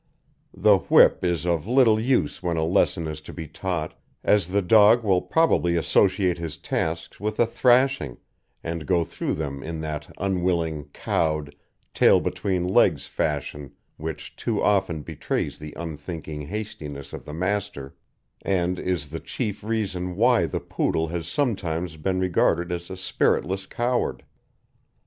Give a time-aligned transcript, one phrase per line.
[0.55, 3.93] The whip is of little use when a lesson is to be taught,
[4.23, 8.17] as the dog will probably associate his tasks with a thrashing
[8.63, 11.55] and go through them in that unwilling, cowed,
[11.93, 17.95] tail between legs fashion which too often betrays the unthinking hastiness of the master,
[18.41, 23.67] and is the chief reason why the Poodle has sometimes been regarded as a spiritless
[23.67, 24.25] coward.